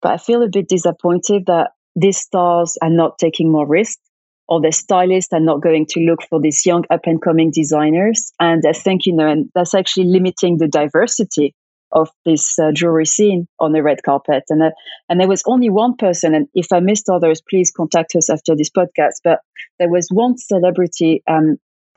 [0.00, 4.00] but I feel a bit disappointed that these stars are not taking more risks,
[4.48, 8.32] or the stylists are not going to look for these young up and coming designers.
[8.38, 11.54] And I think you know, and that's actually limiting the diversity
[11.92, 14.44] of this uh, jewelry scene on the red carpet.
[14.48, 14.70] And uh,
[15.08, 18.54] and there was only one person, and if I missed others, please contact us after
[18.54, 19.20] this podcast.
[19.24, 19.40] But
[19.80, 21.56] there was one celebrity, um,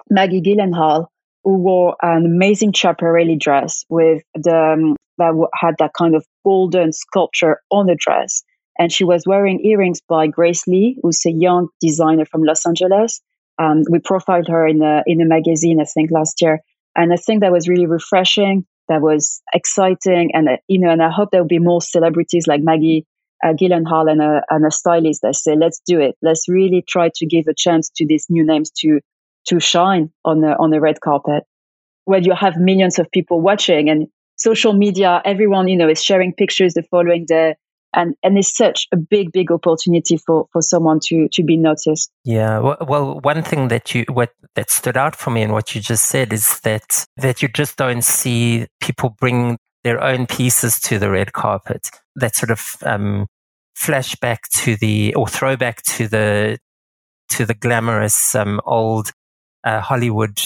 [0.10, 1.08] Maggie Gyllenhaal,
[1.44, 6.92] who wore an amazing Schiaparelli dress with the um, that had that kind of golden
[6.92, 8.44] sculpture on the dress.
[8.80, 13.22] And she was wearing earrings by Grace Lee, who's a young designer from Los Angeles.
[13.60, 16.60] Um, we profiled her in a in a magazine, I think, last year,
[16.96, 20.32] and I think that was really refreshing that was exciting.
[20.34, 23.06] And, uh, you know, and I hope there will be more celebrities like Maggie
[23.44, 26.16] uh, Gyllenhaal and a, and a stylist that say, let's do it.
[26.22, 29.00] Let's really try to give a chance to these new names to,
[29.48, 31.44] to shine on the, on the red carpet.
[32.06, 36.34] Where you have millions of people watching and social media, everyone, you know, is sharing
[36.34, 37.56] pictures the following day
[37.94, 42.12] and and it's such a big big opportunity for for someone to to be noticed.
[42.24, 42.60] Yeah.
[42.60, 46.06] Well, one thing that you what that stood out for me in what you just
[46.06, 51.10] said is that that you just don't see people bring their own pieces to the
[51.10, 51.90] red carpet.
[52.16, 53.28] That sort of um,
[53.78, 56.60] flashback to the or throwback to the
[57.30, 59.12] to the glamorous um, old
[59.64, 60.40] uh, hollywood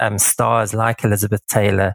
[0.00, 1.94] um, stars like elizabeth taylor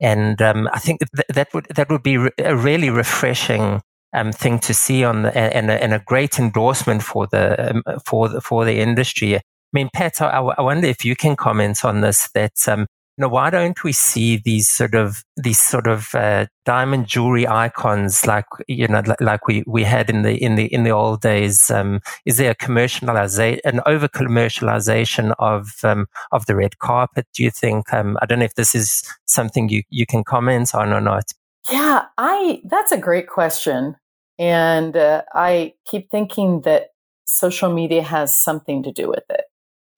[0.00, 3.82] and um, I think that, that would that would be a really refreshing
[4.14, 7.82] um, thing to see on the, and, a, and a great endorsement for the um,
[8.06, 9.36] for the, for the industry.
[9.36, 9.40] I
[9.72, 12.30] mean, Pat, I, I, wonder if you can comment on this.
[12.34, 12.86] That um,
[13.20, 18.26] know, why don't we see these sort of these sort of uh, diamond jewelry icons
[18.26, 21.70] like you know like we, we had in the in the in the old days?
[21.70, 27.26] Um, is there a commercialization, an over commercialization of um, of the red carpet?
[27.34, 27.92] Do you think?
[27.92, 31.24] Um, I don't know if this is something you you can comment on or not.
[31.70, 33.96] Yeah, I that's a great question.
[34.38, 36.88] And uh, I keep thinking that
[37.26, 39.44] social media has something to do with it.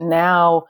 [0.01, 0.65] Now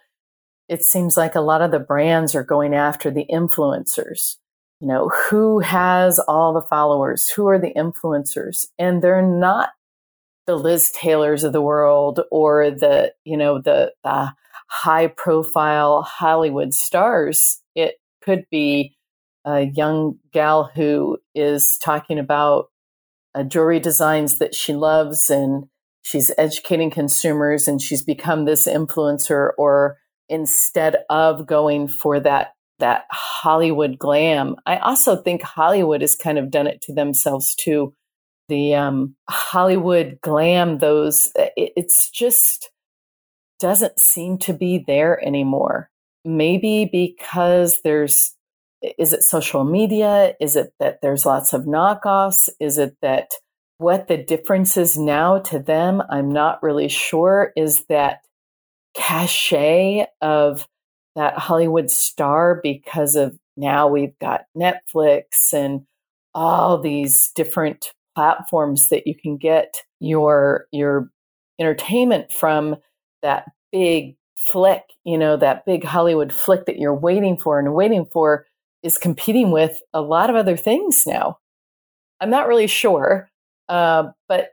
[0.68, 4.37] it seems like a lot of the brands are going after the influencers.
[4.81, 7.29] You know, who has all the followers?
[7.29, 8.66] Who are the influencers?
[8.79, 9.70] And they're not
[10.46, 14.31] the Liz Taylors of the world or the, you know, the uh,
[14.68, 17.61] high profile Hollywood stars.
[17.77, 17.94] It
[18.25, 18.96] could be
[19.44, 22.66] a young gal who is talking about
[23.35, 25.64] uh, jewelry designs that she loves and
[26.03, 29.98] she's educating consumers and she's become this influencer or
[30.29, 34.57] instead of going for that that Hollywood glam.
[34.67, 37.95] I also think Hollywood has kind of done it to themselves too.
[38.49, 42.71] The um, Hollywood glam, those it, it's just
[43.61, 45.91] doesn't seem to be there anymore.
[46.25, 48.35] Maybe because there's
[48.99, 50.35] is it social media?
[50.41, 52.49] Is it that there's lots of knockoffs?
[52.59, 53.31] Is it that
[53.79, 56.03] what the difference is now to them?
[56.11, 57.53] I'm not really sure.
[57.57, 58.23] Is that
[58.95, 60.67] cachet of
[61.15, 65.87] that Hollywood star because of now we've got Netflix and
[66.35, 71.11] all these different platforms that you can get your your
[71.59, 72.77] entertainment from
[73.23, 78.07] that big flick, you know, that big Hollywood flick that you're waiting for and waiting
[78.07, 78.47] for
[78.83, 81.39] is competing with a lot of other things now.
[82.21, 83.31] I'm not really sure.
[83.69, 84.51] Uh, but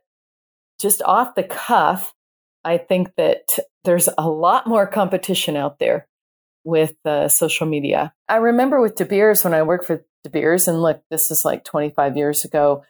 [0.80, 2.14] just off the cuff,
[2.64, 3.44] I think that
[3.84, 6.08] there's a lot more competition out there
[6.64, 8.14] with uh, social media.
[8.28, 11.46] I remember with De Beers when I worked for De Beers, and look, this is
[11.46, 12.84] like 25 years ago,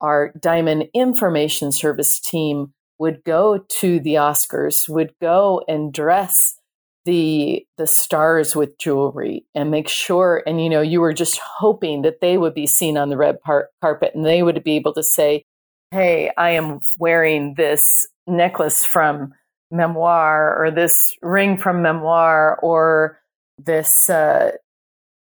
[0.00, 6.56] our Diamond Information Service team would go to the Oscars, would go and dress
[7.04, 12.02] the the stars with jewelry and make sure and you know you were just hoping
[12.02, 14.94] that they would be seen on the red par- carpet and they would be able
[14.94, 15.44] to say
[15.90, 19.32] hey i am wearing this necklace from
[19.70, 23.18] memoir or this ring from memoir or
[23.58, 24.52] this uh,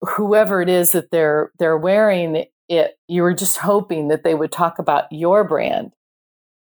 [0.01, 4.53] whoever it is that they're they're wearing it you were just hoping that they would
[4.53, 5.93] talk about your brand.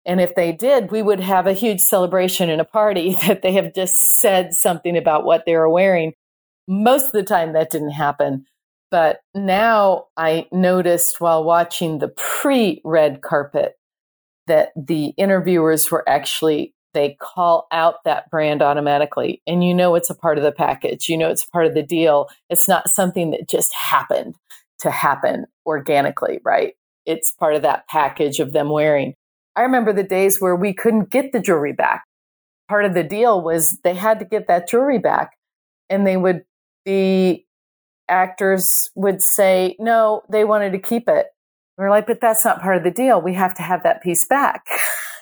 [0.05, 3.53] And if they did we would have a huge celebration and a party that they
[3.53, 6.13] have just said something about what they were wearing.
[6.69, 8.47] Most of the time that didn't happen.
[8.91, 13.77] But now i noticed while watching the pre red carpet
[14.53, 19.41] that the interviewers were actually they call out that brand automatically.
[19.47, 21.09] And you know it's a part of the package.
[21.09, 22.29] You know it's part of the deal.
[22.51, 24.35] It's not something that just happened
[24.81, 26.75] to happen organically, right?
[27.07, 29.15] It's part of that package of them wearing.
[29.57, 32.05] I remember the days where we couldn't get the jewelry back.
[32.69, 35.33] Part of the deal was they had to get that jewelry back.
[35.89, 36.43] And they would,
[36.85, 37.43] the
[38.09, 41.29] actors would say, no, they wanted to keep it.
[41.83, 43.21] We're like, but that's not part of the deal.
[43.21, 44.65] We have to have that piece back.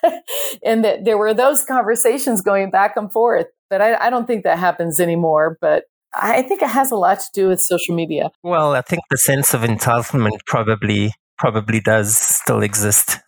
[0.63, 3.47] and that there were those conversations going back and forth.
[3.71, 5.57] But I, I don't think that happens anymore.
[5.59, 8.31] But I think it has a lot to do with social media.
[8.43, 13.19] Well, I think the sense of entitlement probably probably does still exist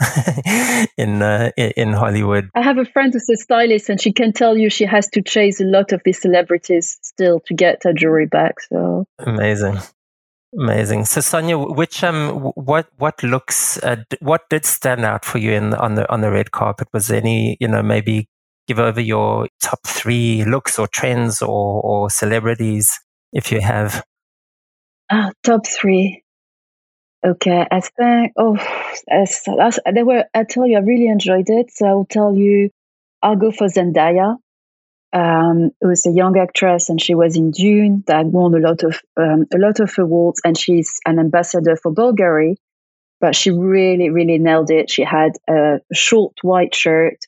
[0.99, 2.51] in uh, in Hollywood.
[2.55, 5.23] I have a friend who's a stylist, and she can tell you she has to
[5.23, 8.61] chase a lot of these celebrities still to get her jewelry back.
[8.61, 9.79] So amazing.
[10.59, 11.07] Amazing.
[11.07, 15.73] So Sonia, which um, what what looks, uh, what did stand out for you in
[15.75, 16.89] on the on the red carpet?
[16.93, 18.29] Was any, you know, maybe
[18.69, 22.91] give over your top three looks or trends or or celebrities
[23.33, 24.05] if you have.
[25.11, 26.23] Ah, top three.
[27.25, 28.33] Okay, I think.
[28.37, 28.57] Oh,
[29.09, 30.25] as, as, they were.
[30.35, 31.71] I tell you, I really enjoyed it.
[31.71, 32.71] So I'll tell you.
[33.23, 34.37] I'll go for Zendaya
[35.13, 38.83] um, who was a young actress, and she was in Dune that won a lot
[38.83, 42.57] of um, a lot of awards, and she's an ambassador for Bulgari.
[43.21, 44.91] But she really, really nailed it.
[44.91, 47.19] She had a short white shirt,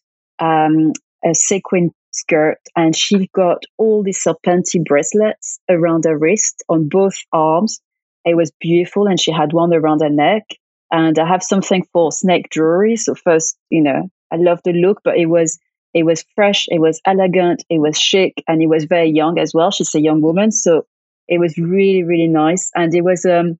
[0.41, 0.93] um,
[1.25, 7.17] a sequin skirt, and she got all these serpenti bracelets around her wrist on both
[7.33, 7.81] arms.
[8.25, 10.45] It was beautiful, and she had one around her neck.
[10.91, 12.97] And I have something for snake jewelry.
[12.97, 15.59] So first, you know, I love the look, but it was
[15.95, 19.55] it was fresh, it was elegant, it was chic, and it was very young as
[19.55, 19.71] well.
[19.71, 20.87] She's a young woman, so
[21.29, 22.71] it was really, really nice.
[22.75, 23.59] And it was um,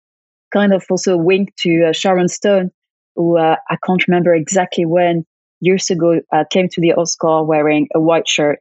[0.53, 2.71] kind of also a wink to uh, Sharon Stone,
[3.17, 5.25] who uh, I can't remember exactly when
[5.61, 8.61] years ago uh, came to the Oscar wearing a white shirt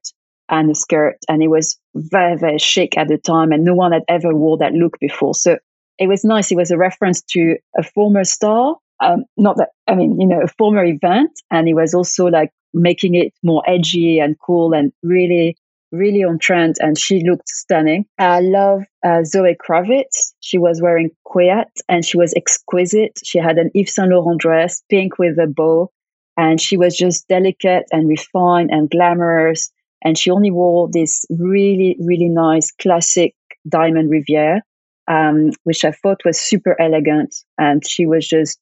[0.50, 3.92] and a skirt, and it was very, very chic at the time, and no one
[3.92, 5.34] had ever wore that look before.
[5.34, 5.58] So
[5.98, 6.52] it was nice.
[6.52, 8.76] It was a reference to a former star.
[9.04, 12.52] Um, not that I mean, you know, a former event, and it was also like
[12.74, 15.56] making it more edgy and cool and really,
[15.92, 16.76] really on trend.
[16.80, 18.06] And she looked stunning.
[18.18, 20.34] I love uh, Zoe Kravitz.
[20.40, 23.20] She was wearing quiet and she was exquisite.
[23.24, 25.92] She had an Yves Saint Laurent dress, pink with a bow,
[26.36, 29.72] and she was just delicate and refined and glamorous.
[30.04, 33.36] And she only wore this really, really nice classic
[33.70, 34.62] diamond Riviere,
[35.08, 37.36] um, which I thought was super elegant.
[37.58, 38.60] And she was just,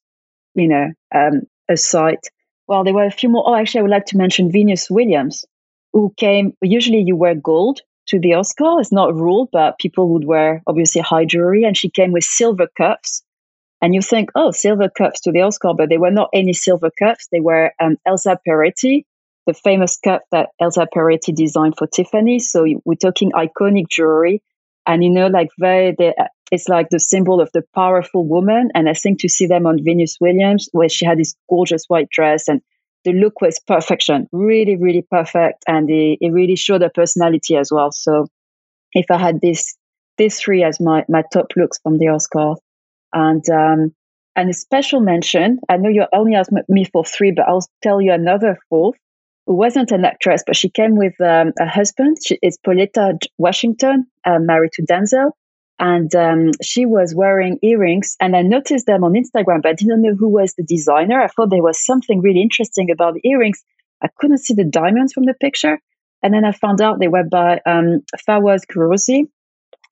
[0.54, 2.28] you know, um, a sight.
[2.66, 3.44] Well, there were a few more.
[3.46, 5.44] Oh, actually, I would like to mention Venus Williams,
[5.92, 6.56] who came.
[6.62, 8.80] Usually, you wear gold to the Oscar.
[8.80, 12.24] It's not a rule, but people would wear obviously high jewelry, and she came with
[12.24, 13.22] silver cuffs.
[13.80, 16.90] And you think, oh, silver cuffs to the Oscar, but they were not any silver
[16.96, 17.26] cuffs.
[17.32, 19.04] They were um, Elsa Peretti,
[19.46, 22.38] the famous cuff that Elsa Peretti designed for Tiffany.
[22.38, 24.40] So we're talking iconic jewelry,
[24.86, 26.14] and you know, like very, they,
[26.52, 28.68] it's like the symbol of the powerful woman.
[28.74, 32.10] And I think to see them on Venus Williams, where she had this gorgeous white
[32.10, 32.60] dress and
[33.04, 35.64] the look was perfection, really, really perfect.
[35.66, 37.90] And it, it really showed her personality as well.
[37.90, 38.26] So
[38.92, 39.74] if I had this,
[40.18, 42.56] these three as my, my top looks from the Oscar
[43.14, 43.94] and, um,
[44.36, 48.02] and a special mention, I know you only asked me for three, but I'll tell
[48.02, 48.96] you another fourth
[49.46, 52.18] who wasn't an actress, but she came with um, a husband.
[52.22, 55.32] She is Pauletta Washington, uh, married to Denzel
[55.78, 60.02] and um, she was wearing earrings and i noticed them on instagram but i didn't
[60.02, 61.20] know who was the designer.
[61.20, 63.62] I thought there was something really interesting about the earrings.
[64.02, 65.78] I couldn't see the diamonds from the picture.
[66.22, 69.24] And then i found out they were by um, Fawaz Gruosi,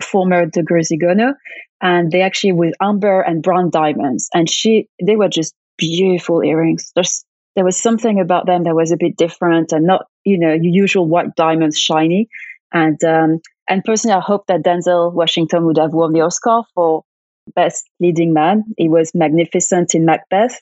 [0.01, 1.35] former de Grisogono
[1.81, 4.29] and they actually with amber and brown diamonds.
[4.35, 6.93] And she they were just beautiful earrings.
[6.97, 7.25] Just
[7.57, 10.73] there was something about them that was a bit different and not, you know, your
[10.73, 12.29] usual white diamonds shiny.
[12.73, 13.41] And um,
[13.71, 17.05] and personally, I hope that Denzel Washington would have won the Oscar for
[17.55, 18.65] best leading man.
[18.77, 20.61] He was magnificent in Macbeth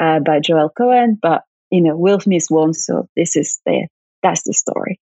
[0.00, 3.86] uh, by Joel Coen, but you know, Will Smith won, so this is the
[4.24, 4.98] that's the story.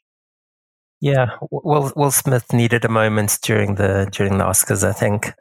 [1.01, 5.33] Yeah, Will Will Smith needed a moment during the during the Oscars, I think.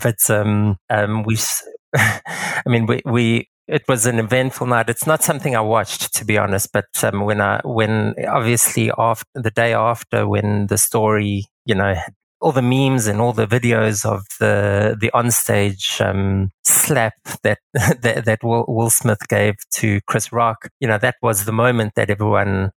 [0.02, 1.36] but um, um, we,
[1.96, 4.88] I mean, we we it was an eventful night.
[4.88, 6.70] It's not something I watched, to be honest.
[6.72, 11.94] But um, when I when obviously after the day after, when the story, you know,
[12.40, 18.24] all the memes and all the videos of the the onstage um, slap that, that
[18.24, 22.10] that Will, Will Smith gave to Chris Rock, you know, that was the moment that
[22.10, 22.70] everyone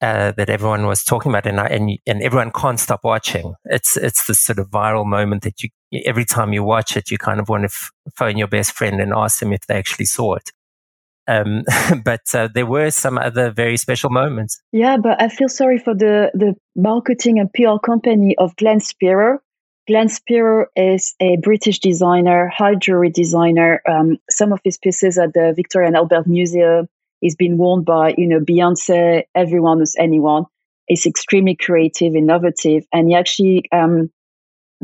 [0.00, 3.54] uh, that everyone was talking about, and, and and everyone can't stop watching.
[3.64, 5.70] It's it's this sort of viral moment that you
[6.04, 9.00] every time you watch it, you kind of want to f- phone your best friend
[9.00, 10.50] and ask them if they actually saw it.
[11.26, 11.64] Um,
[12.04, 14.60] but uh, there were some other very special moments.
[14.72, 19.40] Yeah, but I feel sorry for the the marketing and PR company of Glenn Spiro.
[19.86, 23.82] Glenn Spiro is a British designer, high jewelry designer.
[23.86, 26.88] Um, some of his pieces at the Victoria and Albert Museum
[27.24, 30.44] He's been worn by, you know, Beyonce, everyone who's anyone.
[30.86, 32.84] He's extremely creative, innovative.
[32.92, 34.10] And he actually, um,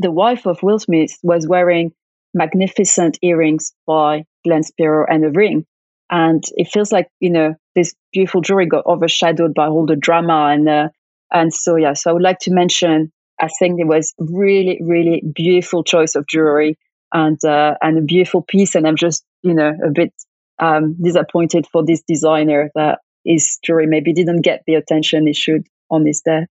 [0.01, 1.91] the wife of Will Smith was wearing
[2.33, 5.65] magnificent earrings by Glenn Spiro and a ring.
[6.09, 10.49] And it feels like, you know, this beautiful jewelry got overshadowed by all the drama.
[10.51, 10.89] And, uh,
[11.31, 15.23] and so, yeah, so I would like to mention, I think it was really, really
[15.33, 16.77] beautiful choice of jewelry
[17.13, 18.75] and, uh, and a beautiful piece.
[18.75, 20.13] And I'm just, you know, a bit
[20.59, 25.67] um, disappointed for this designer that his jewelry maybe didn't get the attention it should
[25.89, 26.47] on this day.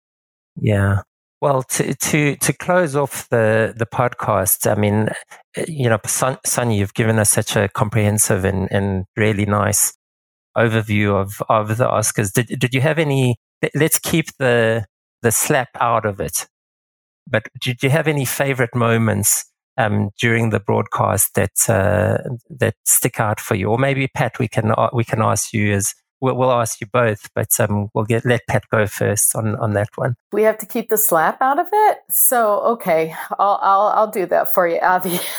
[0.59, 1.01] Yeah.
[1.45, 5.09] Well, to to to close off the the podcast, I mean,
[5.67, 9.93] you know, Son, Sonia, you've given us such a comprehensive and, and really nice
[10.57, 12.33] overview of of the Oscars.
[12.33, 13.35] Did did you have any?
[13.75, 14.87] Let's keep the
[15.21, 16.47] the slap out of it.
[17.27, 19.45] But did you have any favorite moments
[19.77, 22.17] um, during the broadcast that uh,
[22.49, 23.69] that stick out for you?
[23.69, 26.87] Or maybe Pat, we can uh, we can ask you as we'll, we'll ask you
[26.91, 30.15] both, but um, we'll get let Pat go first on on that one.
[30.31, 31.99] We have to keep the slap out of it.
[32.09, 35.19] So okay, I'll I'll, I'll do that for you, Avi.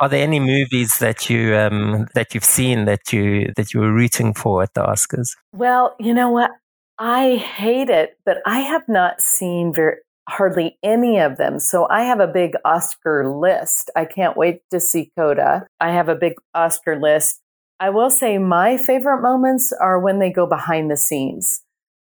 [0.00, 3.92] Are there any movies that you um, that you've seen that you that you were
[3.92, 5.36] rooting for at the Oscars?
[5.52, 6.52] Well, you know what,
[6.98, 9.96] I hate it, but I have not seen very
[10.28, 11.58] hardly any of them.
[11.58, 13.90] So I have a big Oscar list.
[13.96, 15.66] I can't wait to see Coda.
[15.80, 17.40] I have a big Oscar list.
[17.82, 21.64] I will say my favorite moments are when they go behind the scenes.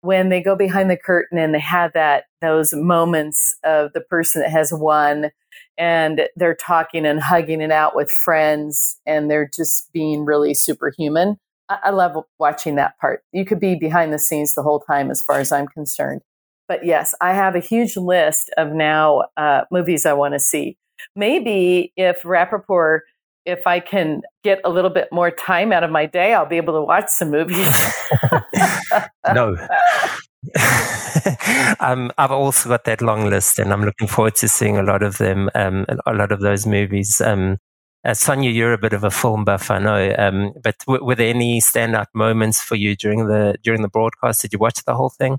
[0.01, 4.41] When they go behind the curtain and they have that those moments of the person
[4.41, 5.32] that has won
[5.78, 11.38] and they're talking and hugging it out with friends and they're just being really superhuman.
[11.70, 13.24] I, love watching that part.
[13.32, 16.24] You could be behind the scenes the whole time as far as I'm concerned.
[16.68, 20.78] But yes, I have a huge list of now uh, movies I want to see.
[21.16, 23.01] Maybe if Rapaport,
[23.46, 26.58] if I can get a little bit more time out of my day, I'll be
[26.58, 27.68] able to watch some movies.
[29.34, 29.56] no.
[31.80, 35.04] um, I've also got that long list, and I'm looking forward to seeing a lot
[35.04, 37.22] of them, um, a lot of those movies.
[37.22, 37.58] Um,
[38.06, 40.14] uh, Sonia, you're a bit of a film buff, I know.
[40.18, 44.41] Um, but w- were there any standout moments for you during the during the broadcast?
[44.41, 45.38] Did you watch the whole thing?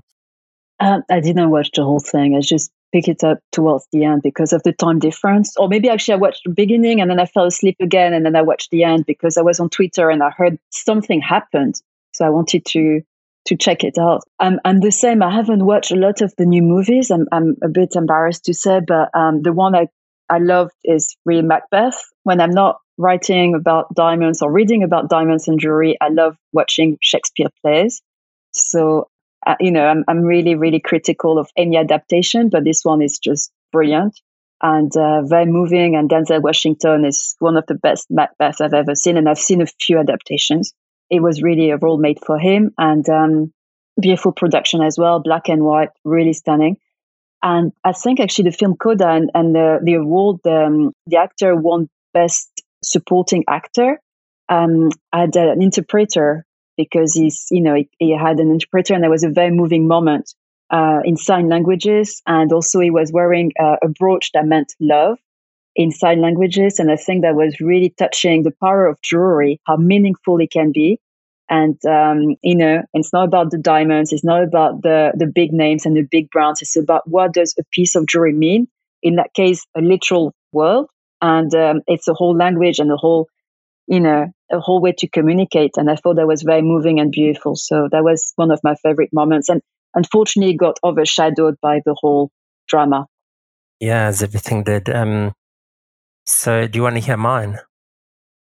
[0.79, 2.35] Um, I didn't watch the whole thing.
[2.35, 5.55] I just picked it up towards the end because of the time difference.
[5.57, 8.35] Or maybe actually I watched the beginning and then I fell asleep again and then
[8.35, 11.75] I watched the end because I was on Twitter and I heard something happened.
[12.13, 13.01] So I wanted to
[13.47, 14.23] to check it out.
[14.39, 15.21] I'm, I'm the same.
[15.21, 17.11] I haven't watched a lot of the new movies.
[17.11, 19.87] I'm, I'm a bit embarrassed to say, but um, the one I,
[20.31, 22.01] I loved is really Macbeth.
[22.23, 26.97] When I'm not writing about diamonds or reading about diamonds and jewelry, I love watching
[27.01, 28.01] Shakespeare plays.
[28.51, 29.09] So
[29.45, 33.19] uh, you know, I'm, I'm really, really critical of any adaptation, but this one is
[33.19, 34.19] just brilliant
[34.61, 35.95] and uh, very moving.
[35.95, 39.61] And Denzel Washington is one of the best Macbeth I've ever seen, and I've seen
[39.61, 40.73] a few adaptations.
[41.09, 43.53] It was really a role made for him, and um,
[43.99, 46.77] beautiful production as well, black and white, really stunning.
[47.43, 51.55] And I think actually the film Coda and, and the, the award, um, the actor
[51.55, 52.49] won Best
[52.83, 53.99] Supporting Actor.
[54.49, 56.45] Um, had an interpreter
[56.77, 59.87] because he's, you know, he, he, had an interpreter and there was a very moving
[59.87, 60.33] moment
[60.69, 62.21] uh, in sign languages.
[62.25, 65.17] And also he was wearing uh, a brooch that meant love
[65.75, 66.79] in sign languages.
[66.79, 70.71] And I think that was really touching the power of jewelry, how meaningful it can
[70.71, 70.99] be.
[71.49, 74.11] And, um, you know, it's not about the diamonds.
[74.11, 76.61] It's not about the, the big names and the big brands.
[76.61, 78.67] It's about what does a piece of jewelry mean?
[79.03, 80.87] In that case, a literal world.
[81.21, 83.27] And um, it's a whole language and a whole
[83.87, 85.71] you know, a whole way to communicate.
[85.77, 87.55] And I thought that was very moving and beautiful.
[87.55, 89.49] So that was one of my favorite moments.
[89.49, 89.61] And
[89.93, 92.31] unfortunately, it got overshadowed by the whole
[92.67, 93.07] drama.
[93.79, 94.89] Yeah, as everything did.
[94.89, 95.33] Um,
[96.25, 97.59] so do you want to hear mine?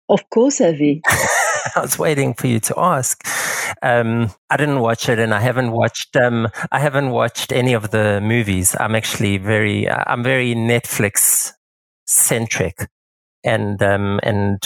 [0.10, 1.02] Of course, Avi.
[1.76, 3.28] I was waiting for you to ask.
[3.82, 6.16] Um, I didn't watch it, and I haven't watched.
[6.16, 8.76] Um, I haven't watched any of the movies.
[8.80, 9.90] I'm actually very.
[9.90, 11.52] I'm very Netflix
[12.06, 12.88] centric,
[13.44, 14.64] and um, and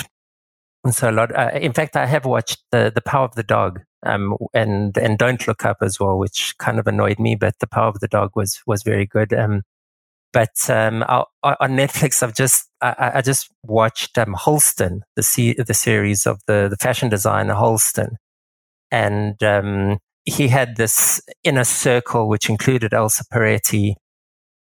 [0.84, 1.36] and so a lot.
[1.36, 5.18] Uh, in fact, I have watched the the Power of the Dog, um, and and
[5.18, 7.36] Don't Look Up as well, which kind of annoyed me.
[7.36, 9.34] But the Power of the Dog was was very good.
[9.34, 9.64] Um,
[10.34, 15.74] but um, on Netflix, I've just I, I just watched um, Halston, the se- the
[15.74, 18.16] series of the the fashion designer Halston,
[18.90, 23.96] and um, he had this inner circle which included Elsa Peretti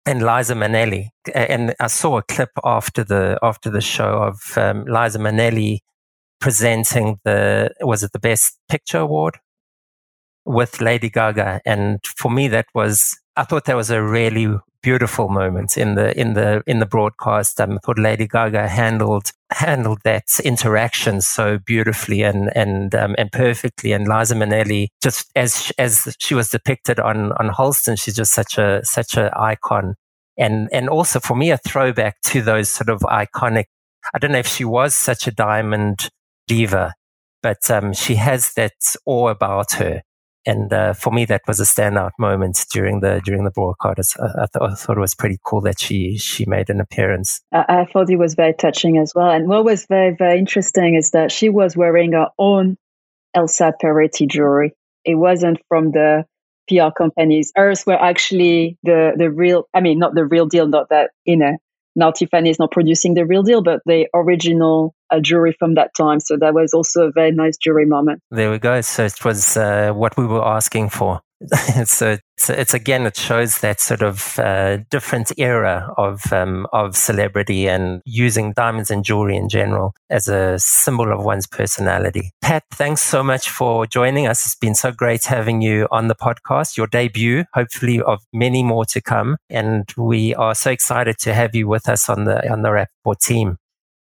[0.05, 1.09] and Liza Minnelli.
[1.35, 5.79] And I saw a clip after the after the show of um, Liza Minnelli
[6.43, 9.39] presenting the was it the Best Picture award
[10.45, 14.49] with Lady Gaga, and for me that was I thought that was a really
[14.83, 17.61] beautiful moment in the in the in the broadcast.
[17.61, 23.31] Um, I thought Lady Gaga handled handled that interaction so beautifully and and um, and
[23.31, 23.93] perfectly.
[23.93, 28.59] And Liza Minnelli, just as as she was depicted on on Halston, she's just such
[28.59, 29.95] a such an icon.
[30.37, 33.67] And and also for me, a throwback to those sort of iconic.
[34.13, 36.11] I don't know if she was such a diamond
[36.55, 36.95] diva,
[37.43, 38.73] but um, she has that
[39.07, 40.03] awe about her
[40.45, 44.19] and uh, for me, that was a standout moment during the during the broadcast.
[44.19, 47.41] I, I, th- I, thought it was pretty cool that she she made an appearance.
[47.53, 49.31] I, I, thought it was very touching as well.
[49.31, 52.77] And what was very very interesting is that she was wearing her own
[53.35, 54.73] Elsa Peretti jewelry.
[55.05, 56.25] It wasn't from the
[56.69, 57.53] PR companies.
[57.55, 59.69] Hers were actually the the real.
[59.73, 60.67] I mean, not the real deal.
[60.67, 61.57] Not that you know
[61.95, 65.95] now Tiffany is not producing the real deal, but the original uh, jury from that
[65.95, 66.21] time.
[66.21, 68.23] So that was also a very nice jury moment.
[68.31, 68.81] There we go.
[68.81, 71.21] So it was uh, what we were asking for.
[71.85, 76.97] so it's, it's, again, it shows that sort of uh, different era of um, of
[76.97, 82.31] celebrity and using diamonds and jewelry in general as a symbol of one's personality.
[82.43, 84.45] Pat, thanks so much for joining us.
[84.47, 86.77] It's been so great having you on the podcast.
[86.77, 91.55] Your debut, hopefully, of many more to come, and we are so excited to have
[91.55, 93.59] you with us on the on the Rapaport team.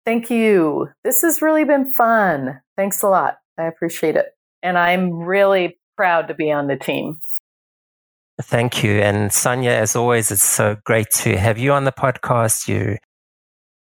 [0.06, 0.90] Thank you.
[1.04, 2.62] This has really been fun.
[2.78, 3.40] Thanks a lot.
[3.58, 4.28] I appreciate it.
[4.64, 7.20] And I'm really proud to be on the team.
[8.40, 9.02] Thank you.
[9.02, 12.68] And Sonia, as always, it's so great to have you on the podcast.
[12.68, 12.98] You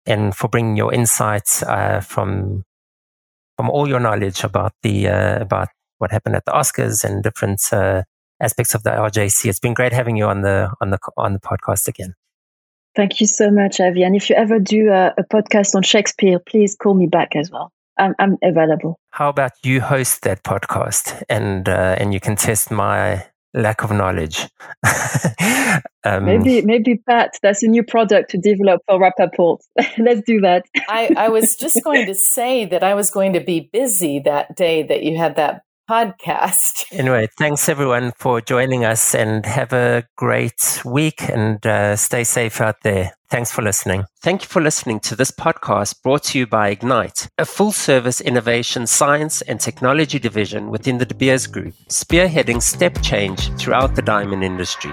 [0.07, 2.65] and for bringing your insights uh, from
[3.57, 7.61] from all your knowledge about the uh, about what happened at the Oscars and different
[7.73, 8.03] uh,
[8.41, 9.47] aspects of the RJC.
[9.47, 12.15] It's been great having you on the on the on the podcast again.
[12.95, 14.05] Thank you so much, Avi.
[14.05, 17.51] And if you ever do a, a podcast on Shakespeare, please call me back as
[17.51, 17.73] well.
[17.99, 18.99] I'm, I'm available.
[19.11, 23.25] How about you host that podcast and uh, and you can test my
[23.55, 24.49] lack of knowledge.
[26.05, 29.61] um, maybe maybe Pat, that's a new product to develop for Rapaport.
[29.99, 30.65] Let's do that.
[30.89, 34.57] I, I was just going to say that I was going to be busy that
[34.57, 36.85] day that you had that podcast.
[36.95, 42.61] Anyway, thanks everyone for joining us and have a great week and uh, stay safe
[42.61, 43.13] out there.
[43.31, 44.05] Thanks for listening.
[44.23, 48.21] Thank you for listening to this podcast brought to you by Ignite, a full service
[48.21, 54.03] innovation science and technology division within the De Beers Group, spearheading step change throughout the
[54.03, 54.93] diamond industry.